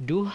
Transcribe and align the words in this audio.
Duh, 0.00 0.32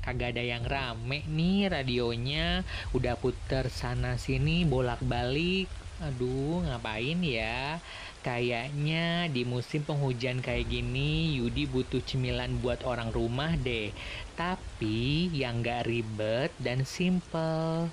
kagak 0.00 0.32
ada 0.32 0.40
yang 0.40 0.64
rame 0.64 1.20
nih 1.28 1.68
radionya. 1.68 2.64
Udah 2.96 3.12
puter 3.20 3.68
sana 3.68 4.16
sini 4.16 4.64
bolak-balik. 4.64 5.68
Aduh, 6.00 6.64
ngapain 6.64 7.20
ya? 7.20 7.76
Kayaknya 8.24 9.28
di 9.28 9.44
musim 9.44 9.84
penghujan 9.84 10.40
kayak 10.40 10.64
gini, 10.64 11.36
Yudi 11.36 11.68
butuh 11.68 12.00
cemilan 12.00 12.56
buat 12.64 12.88
orang 12.88 13.12
rumah 13.12 13.52
deh. 13.60 13.92
Tapi 14.32 15.28
yang 15.36 15.60
gak 15.60 15.92
ribet 15.92 16.48
dan 16.56 16.88
simple. 16.88 17.92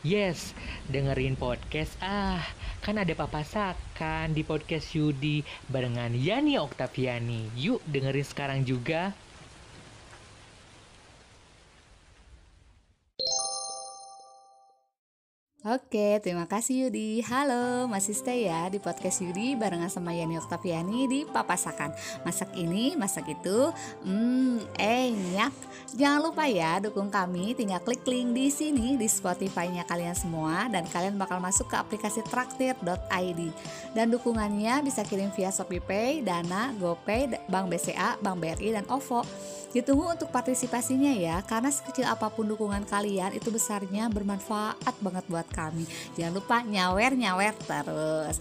Yes, 0.00 0.56
dengerin 0.88 1.36
podcast 1.36 2.00
ah. 2.00 2.40
Kan 2.80 2.96
ada 2.96 3.12
papasakan 3.12 4.32
di 4.32 4.40
podcast 4.40 4.96
Yudi 4.96 5.44
barengan 5.68 6.16
Yani 6.16 6.56
Oktaviani. 6.56 7.52
Yuk 7.60 7.84
dengerin 7.84 8.24
sekarang 8.24 8.60
juga. 8.64 9.12
Oke, 15.66 16.22
terima 16.22 16.46
kasih 16.46 16.86
Yudi. 16.86 17.18
Halo, 17.26 17.90
masih 17.90 18.14
stay 18.14 18.46
ya 18.46 18.70
di 18.70 18.78
podcast 18.78 19.18
Yudi 19.18 19.58
barengan 19.58 19.90
sama 19.90 20.14
Yani 20.14 20.38
Oktaviani 20.38 21.10
di 21.10 21.20
Papasakan. 21.26 21.90
Masak 22.22 22.54
ini, 22.54 22.94
masak 22.94 23.26
itu, 23.34 23.74
hmm, 24.06 24.62
enyak. 24.78 25.50
Jangan 25.98 26.22
lupa 26.22 26.46
ya 26.46 26.78
dukung 26.78 27.10
kami, 27.10 27.58
tinggal 27.58 27.82
klik 27.82 28.06
link 28.06 28.30
di 28.30 28.46
sini 28.46 28.94
di 28.94 29.10
Spotify-nya 29.10 29.82
kalian 29.90 30.14
semua 30.14 30.70
dan 30.70 30.86
kalian 30.86 31.18
bakal 31.18 31.42
masuk 31.42 31.66
ke 31.66 31.74
aplikasi 31.74 32.22
traktir.id. 32.30 33.40
Dan 33.90 34.06
dukungannya 34.14 34.86
bisa 34.86 35.02
kirim 35.02 35.34
via 35.34 35.50
ShopeePay, 35.50 36.22
Dana, 36.22 36.78
GoPay, 36.78 37.42
Bank 37.50 37.74
BCA, 37.74 38.22
Bank 38.22 38.38
BRI 38.38 38.70
dan 38.70 38.86
OVO. 38.86 39.26
Ditunggu 39.76 40.08
untuk 40.08 40.32
partisipasinya 40.32 41.12
ya, 41.12 41.44
karena 41.44 41.68
sekecil 41.68 42.08
apa 42.08 42.32
pun 42.32 42.48
dukungan 42.48 42.88
kalian 42.88 43.36
itu 43.36 43.52
besarnya 43.52 44.08
bermanfaat 44.08 44.96
banget 45.04 45.28
buat 45.28 45.44
kami. 45.52 45.84
Jangan 46.16 46.32
lupa 46.32 46.64
nyawer-nyawer 46.64 47.52
terus. 47.60 48.40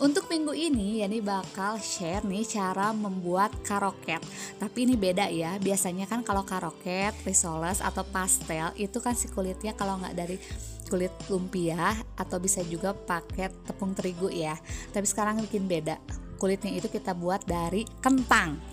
Untuk 0.00 0.32
minggu 0.32 0.56
ini 0.56 1.04
Yani 1.04 1.20
bakal 1.20 1.76
share 1.76 2.24
nih 2.24 2.48
cara 2.48 2.96
membuat 2.96 3.52
karoket. 3.60 4.24
Tapi 4.56 4.88
ini 4.88 4.96
beda 4.96 5.28
ya. 5.28 5.60
Biasanya 5.60 6.08
kan 6.08 6.24
kalau 6.24 6.48
karoket, 6.48 7.12
risoles 7.28 7.84
atau 7.84 8.00
pastel 8.08 8.72
itu 8.80 8.96
kan 9.04 9.12
si 9.12 9.28
kulitnya 9.28 9.76
kalau 9.76 10.00
nggak 10.00 10.16
dari 10.16 10.40
kulit 10.88 11.12
lumpia 11.28 11.92
atau 12.16 12.40
bisa 12.40 12.64
juga 12.64 12.96
pakai 12.96 13.52
tepung 13.68 13.92
terigu 13.92 14.32
ya. 14.32 14.56
Tapi 14.96 15.04
sekarang 15.04 15.44
bikin 15.44 15.68
beda. 15.68 16.00
Kulitnya 16.40 16.72
itu 16.72 16.88
kita 16.88 17.12
buat 17.12 17.44
dari 17.44 17.84
kentang 18.00 18.69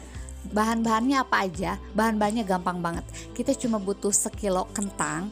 bahan-bahannya 0.52 1.18
apa 1.22 1.48
aja? 1.48 1.80
Bahan-bahannya 1.96 2.44
gampang 2.48 2.80
banget. 2.80 3.06
Kita 3.36 3.56
cuma 3.56 3.78
butuh 3.78 4.12
sekilo 4.12 4.68
kentang 4.76 5.32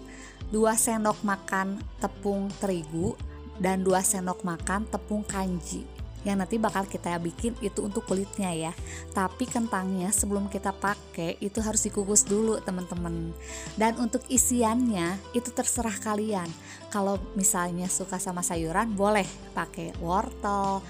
2 0.53 0.61
sendok 0.77 1.19
makan 1.25 1.81
tepung 1.97 2.51
terigu 2.61 3.17
dan 3.57 3.81
2 3.81 3.91
sendok 4.03 4.45
makan 4.45 4.85
tepung 4.87 5.25
kanji. 5.25 5.83
Yang 6.25 6.37
nanti 6.41 6.55
bakal 6.57 6.89
kita 6.89 7.21
bikin 7.21 7.53
itu 7.61 7.85
untuk 7.85 8.09
kulitnya 8.09 8.49
ya. 8.49 8.73
Tapi 9.13 9.45
kentangnya 9.45 10.09
sebelum 10.09 10.49
kita 10.49 10.73
pakai 10.73 11.37
itu 11.37 11.61
harus 11.61 11.85
dikukus 11.85 12.25
dulu 12.25 12.57
teman-teman. 12.65 13.29
Dan 13.77 13.93
untuk 14.01 14.25
isiannya 14.25 15.21
itu 15.37 15.53
terserah 15.53 15.93
kalian. 16.01 16.49
Kalau 16.89 17.21
misalnya 17.37 17.85
suka 17.85 18.17
sama 18.17 18.41
sayuran 18.41 18.97
boleh 18.97 19.29
pakai 19.53 19.93
wortel 20.01 20.81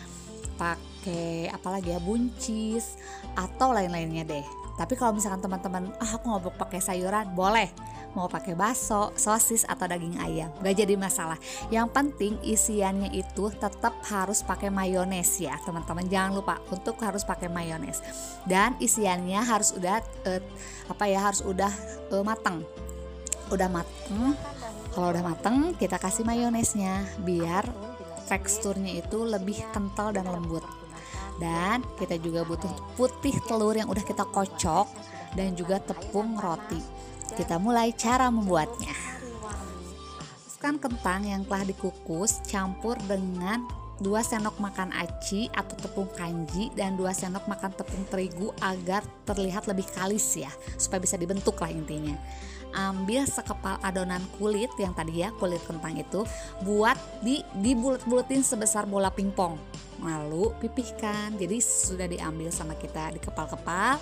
pakai 0.56 1.52
apalagi 1.52 1.94
ya 1.94 2.00
buncis 2.02 3.00
atau 3.36 3.72
lain-lainnya 3.76 4.24
deh. 4.26 4.46
Tapi 4.76 5.00
kalau 5.00 5.16
misalkan 5.16 5.40
teman-teman 5.40 5.88
ah 6.04 6.12
aku 6.20 6.26
mau 6.28 6.40
pakai 6.40 6.84
sayuran 6.84 7.32
boleh. 7.32 7.72
Mau 8.16 8.32
pakai 8.32 8.56
bakso, 8.56 9.12
sosis 9.20 9.68
atau 9.68 9.92
daging 9.92 10.16
ayam. 10.24 10.48
Gak 10.64 10.80
jadi 10.80 10.96
masalah. 10.96 11.36
Yang 11.68 11.88
penting 11.92 12.34
isiannya 12.48 13.12
itu 13.12 13.52
tetap 13.52 13.92
harus 14.08 14.40
pakai 14.40 14.72
mayones 14.72 15.36
ya 15.36 15.60
teman-teman. 15.68 16.08
Jangan 16.08 16.32
lupa 16.32 16.64
untuk 16.72 16.96
harus 17.04 17.28
pakai 17.28 17.52
mayones. 17.52 18.00
Dan 18.48 18.80
isiannya 18.80 19.44
harus 19.44 19.76
udah 19.76 20.00
uh, 20.32 20.42
apa 20.88 21.04
ya 21.12 21.28
harus 21.28 21.44
udah 21.44 21.72
uh, 22.16 22.24
matang 22.24 22.64
udah 23.54 23.70
mateng. 23.70 24.34
Kalau 24.96 25.12
udah 25.12 25.24
mateng 25.28 25.76
kita 25.76 26.00
kasih 26.00 26.24
mayonesnya 26.24 27.04
biar 27.22 27.68
teksturnya 28.26 29.00
itu 29.02 29.24
lebih 29.24 29.62
kental 29.72 30.14
dan 30.14 30.28
lembut. 30.30 30.66
Dan 31.36 31.84
kita 32.00 32.16
juga 32.20 32.48
butuh 32.48 32.72
putih 32.96 33.36
telur 33.44 33.76
yang 33.76 33.92
udah 33.92 34.04
kita 34.04 34.24
kocok 34.24 34.88
dan 35.36 35.52
juga 35.54 35.84
tepung 35.84 36.40
roti. 36.40 36.80
Kita 37.36 37.60
mulai 37.60 37.92
cara 37.92 38.32
membuatnya. 38.32 38.96
Masukkan 40.46 40.80
kentang 40.80 41.22
yang 41.28 41.42
telah 41.44 41.68
dikukus 41.68 42.40
campur 42.48 42.96
dengan 43.04 43.68
2 44.04 44.12
sendok 44.20 44.60
makan 44.60 44.92
aci 44.92 45.48
atau 45.56 45.76
tepung 45.80 46.10
kanji 46.12 46.68
dan 46.76 47.00
2 47.00 47.08
sendok 47.16 47.48
makan 47.48 47.72
tepung 47.72 48.04
terigu 48.12 48.52
agar 48.60 49.08
terlihat 49.24 49.72
lebih 49.72 49.88
kalis 49.96 50.36
ya 50.36 50.52
supaya 50.76 51.00
bisa 51.00 51.16
dibentuk 51.16 51.56
lah 51.64 51.72
intinya. 51.72 52.16
Ambil 52.76 53.24
sekepal 53.24 53.80
adonan 53.80 54.20
kulit 54.36 54.68
yang 54.76 54.92
tadi 54.92 55.24
ya 55.24 55.32
kulit 55.40 55.64
kentang 55.64 55.96
itu 55.96 56.28
buat 56.68 57.00
di 57.24 57.40
dibulet-buletin 57.64 58.44
sebesar 58.44 58.84
bola 58.84 59.08
pingpong. 59.08 59.56
Lalu 60.04 60.52
pipihkan. 60.60 61.40
Jadi 61.40 61.64
sudah 61.64 62.04
diambil 62.12 62.52
sama 62.52 62.76
kita 62.76 63.16
di 63.16 63.20
kepal-kepal 63.24 63.96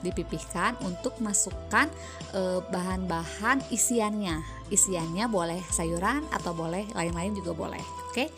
dipipihkan 0.00 0.76
untuk 0.84 1.20
masukkan 1.20 1.88
eh, 2.32 2.60
bahan-bahan 2.64 3.60
isiannya. 3.68 4.40
Isiannya 4.72 5.28
boleh 5.28 5.60
sayuran 5.68 6.24
atau 6.32 6.56
boleh 6.56 6.88
lain-lain 6.96 7.36
juga 7.36 7.52
boleh 7.52 7.84
oke? 8.08 8.12
okay? 8.12 8.28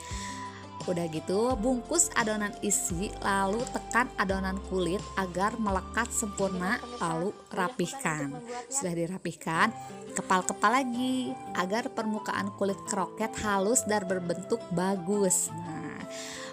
Udah 0.86 1.10
gitu, 1.10 1.58
bungkus 1.58 2.14
adonan 2.14 2.54
isi, 2.62 3.10
lalu 3.18 3.58
tekan 3.74 4.06
adonan 4.22 4.54
kulit 4.70 5.02
agar 5.18 5.58
melekat 5.58 6.06
sempurna, 6.14 6.78
lalu 7.02 7.34
rapihkan. 7.50 8.30
Sudah 8.70 8.94
dirapihkan, 8.94 9.74
kepal-kepal 10.14 10.70
lagi 10.70 11.34
agar 11.58 11.90
permukaan 11.90 12.54
kulit 12.54 12.78
kroket 12.86 13.34
halus 13.42 13.82
dan 13.90 14.06
berbentuk 14.06 14.62
bagus. 14.70 15.50
Nah, 15.50 16.06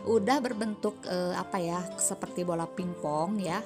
udah 0.10 0.42
berbentuk 0.42 0.98
eh, 1.06 1.38
apa 1.38 1.62
ya, 1.62 1.80
seperti 2.02 2.42
bola 2.42 2.66
pingpong 2.66 3.38
ya 3.38 3.62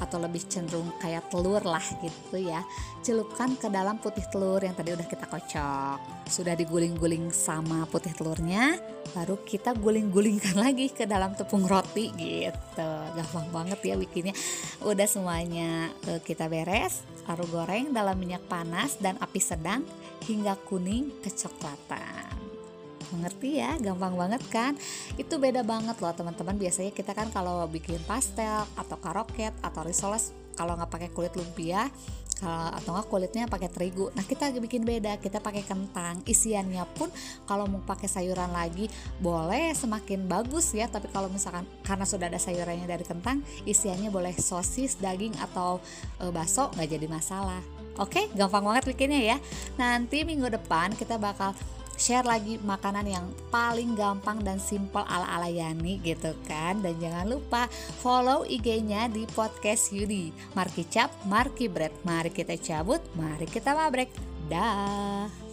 atau 0.00 0.18
lebih 0.18 0.42
cenderung 0.50 0.90
kayak 0.98 1.28
telur 1.28 1.62
lah 1.62 1.82
gitu 2.02 2.36
ya. 2.40 2.62
Celupkan 3.04 3.54
ke 3.58 3.68
dalam 3.68 4.00
putih 4.00 4.24
telur 4.32 4.62
yang 4.62 4.74
tadi 4.74 4.94
udah 4.94 5.06
kita 5.06 5.26
kocok. 5.28 5.98
Sudah 6.28 6.54
diguling-guling 6.56 7.30
sama 7.34 7.84
putih 7.90 8.14
telurnya 8.16 8.78
baru 9.12 9.38
kita 9.46 9.76
guling-gulingkan 9.78 10.58
lagi 10.64 10.90
ke 10.90 11.04
dalam 11.04 11.36
tepung 11.36 11.68
roti 11.68 12.10
gitu. 12.16 12.90
Gampang 13.14 13.48
banget 13.52 13.80
ya 13.82 13.94
bikinnya. 14.00 14.34
Udah 14.82 15.06
semuanya 15.06 15.92
eh, 16.08 16.20
kita 16.24 16.48
beres 16.48 17.04
lalu 17.24 17.44
goreng 17.48 17.86
dalam 17.92 18.16
minyak 18.20 18.44
panas 18.48 19.00
dan 19.00 19.16
api 19.20 19.40
sedang 19.40 19.80
hingga 20.24 20.56
kuning 20.68 21.12
kecoklatan 21.24 22.23
mengerti 23.12 23.60
ya? 23.60 23.76
Gampang 23.76 24.14
banget 24.16 24.42
kan? 24.48 24.72
Itu 25.20 25.36
beda 25.36 25.66
banget 25.66 25.98
loh 26.00 26.14
teman-teman. 26.14 26.56
Biasanya 26.56 26.92
kita 26.94 27.12
kan 27.12 27.28
kalau 27.34 27.66
bikin 27.68 28.00
pastel 28.08 28.64
atau 28.78 28.96
karoket 29.02 29.52
atau 29.60 29.84
risoles 29.84 30.32
kalau 30.54 30.78
nggak 30.78 30.90
pakai 30.90 31.10
kulit 31.10 31.34
lumpia 31.34 31.90
atau 32.44 32.92
nggak 32.92 33.08
kulitnya 33.08 33.44
pakai 33.48 33.72
terigu. 33.72 34.12
Nah 34.12 34.24
kita 34.26 34.52
bikin 34.52 34.84
beda. 34.84 35.16
Kita 35.16 35.40
pakai 35.40 35.64
kentang. 35.64 36.20
Isiannya 36.28 36.84
pun 36.92 37.08
kalau 37.48 37.64
mau 37.64 37.80
pakai 37.80 38.10
sayuran 38.10 38.52
lagi 38.52 38.90
boleh 39.22 39.72
semakin 39.72 40.28
bagus 40.28 40.76
ya. 40.76 40.90
Tapi 40.90 41.08
kalau 41.08 41.32
misalkan 41.32 41.64
karena 41.86 42.04
sudah 42.04 42.28
ada 42.28 42.40
sayurannya 42.40 42.84
dari 42.84 43.04
kentang 43.06 43.40
isiannya 43.64 44.12
boleh 44.12 44.36
sosis 44.36 45.00
daging 45.00 45.32
atau 45.40 45.80
e, 46.20 46.28
bakso 46.28 46.68
nggak 46.74 46.88
jadi 46.98 47.06
masalah. 47.08 47.62
Oke? 47.96 48.26
Gampang 48.34 48.66
banget 48.66 48.92
bikinnya 48.92 49.22
ya. 49.22 49.36
Nanti 49.78 50.26
minggu 50.26 50.50
depan 50.50 50.92
kita 50.98 51.16
bakal 51.16 51.54
share 51.96 52.26
lagi 52.26 52.58
makanan 52.62 53.06
yang 53.06 53.26
paling 53.48 53.94
gampang 53.94 54.40
dan 54.42 54.58
simple 54.58 55.04
ala-ala 55.04 55.50
Yani 55.50 56.00
gitu 56.02 56.32
kan. 56.48 56.80
Dan 56.82 56.98
jangan 56.98 57.26
lupa 57.28 57.70
follow 58.02 58.42
IG-nya 58.48 59.10
di 59.12 59.28
podcast 59.32 59.92
Yudi. 59.92 60.34
Marki 60.56 60.84
Cap, 60.88 61.12
Marki 61.28 61.70
Bread. 61.70 61.92
Mari 62.02 62.30
kita 62.32 62.56
cabut, 62.58 63.00
mari 63.14 63.46
kita 63.46 63.76
mabrek. 63.76 64.10
Dah 64.50 65.43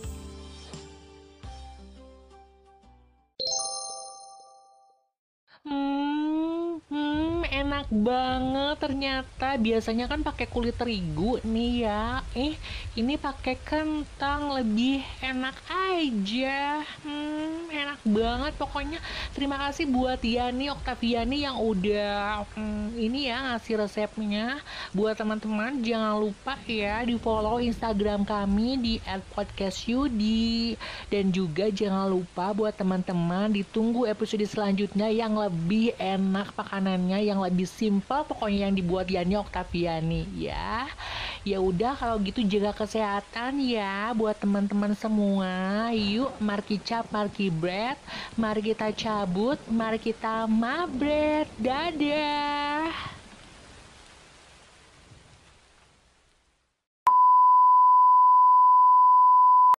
enak 7.81 7.97
banget 7.97 8.75
ternyata. 8.77 9.49
Biasanya 9.57 10.05
kan 10.05 10.21
pakai 10.21 10.45
kulit 10.45 10.77
terigu 10.77 11.41
nih 11.41 11.89
ya. 11.89 12.21
Eh 12.37 12.53
ini 12.93 13.17
pakai 13.17 13.57
kentang 13.57 14.53
lebih 14.53 15.01
enak 15.17 15.57
aja. 15.65 16.85
Hmm, 17.01 17.65
enak 17.73 17.97
banget. 18.05 18.53
Pokoknya 18.61 19.01
terima 19.33 19.57
kasih 19.65 19.89
buat 19.89 20.21
Yani 20.21 20.69
Oktaviani 20.69 21.41
yang 21.41 21.57
udah 21.57 22.45
hmm, 22.53 23.01
ini 23.01 23.33
ya 23.33 23.49
ngasih 23.49 23.81
resepnya. 23.81 24.61
Buat 24.93 25.17
teman-teman 25.17 25.81
jangan 25.81 26.21
lupa 26.21 26.53
ya 26.69 27.01
di 27.01 27.17
follow 27.17 27.57
Instagram 27.57 28.29
kami 28.29 28.77
di 28.77 28.93
@podcastyudi 29.33 30.77
dan 31.09 31.33
juga 31.33 31.73
jangan 31.73 32.05
lupa 32.05 32.53
buat 32.53 32.77
teman-teman 32.77 33.49
ditunggu 33.49 34.05
episode 34.05 34.45
selanjutnya 34.45 35.09
yang 35.09 35.33
lebih 35.33 35.97
enak 35.97 36.53
makanannya 36.53 37.25
yang 37.25 37.41
lebih 37.41 37.70
simpel 37.71 38.27
pokoknya 38.27 38.67
yang 38.67 38.75
dibuat 38.75 39.07
Yani 39.07 39.39
Oktaviani 39.39 40.27
ya. 40.35 40.91
Ya 41.47 41.57
udah 41.57 41.95
kalau 41.95 42.19
gitu 42.21 42.43
jaga 42.45 42.75
kesehatan 42.75 43.63
ya 43.63 44.11
buat 44.13 44.37
teman-teman 44.37 44.91
semua. 44.93 45.89
Yuk 45.95 46.35
mari 46.43 46.77
cap 46.83 47.07
mari 47.09 47.47
bread 47.47 47.97
mari 48.35 48.61
kita 48.61 48.91
cabut 48.91 49.57
mari 49.71 49.97
kita 49.97 50.45
mabret 50.45 51.47
dadah 51.55 53.20